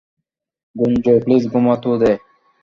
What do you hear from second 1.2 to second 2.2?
Please ঘুমোতে দে।